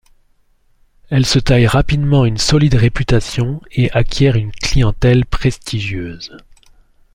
Elle 1.11 1.27
se 1.27 1.37
taille 1.37 1.67
rapidement 1.67 2.25
une 2.25 2.39
solide 2.39 2.73
réputation 2.73 3.61
et 3.69 3.91
acquiert 3.91 4.35
une 4.35 4.51
clientèle 4.51 5.25
prestigieuse. 5.27 6.35